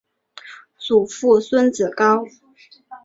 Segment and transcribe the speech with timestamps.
[0.79, 2.23] 祖父孙子高。